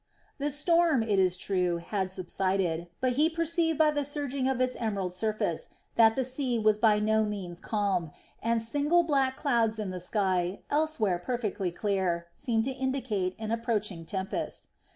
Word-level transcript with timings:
The 0.39 0.49
storm, 0.49 1.03
it 1.03 1.19
is 1.19 1.37
true, 1.37 1.77
had 1.77 2.09
subsided, 2.09 2.87
but 3.01 3.11
he 3.13 3.29
perceived 3.29 3.77
by 3.77 3.91
the 3.91 4.03
surging 4.03 4.47
of 4.49 4.59
its 4.59 4.75
emerald 4.77 5.13
surface 5.13 5.69
that 5.93 6.15
the 6.15 6.25
sea 6.25 6.57
was 6.57 6.79
by 6.79 6.99
no 6.99 7.23
means 7.23 7.59
calm, 7.59 8.09
and 8.41 8.63
single 8.63 9.03
black 9.03 9.37
clouds 9.37 9.77
in 9.77 9.91
the 9.91 9.99
sky, 9.99 10.59
elsewhere 10.71 11.19
perfectly 11.19 11.69
clear, 11.69 12.25
seemed 12.33 12.65
to 12.65 12.71
indicate 12.71 13.35
an 13.37 13.51
approaching 13.51 14.03
tempest. 14.03 14.69